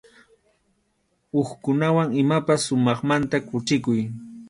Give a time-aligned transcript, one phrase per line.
[1.33, 4.01] Hukkunawan imapas sumaqmanta quchikuy.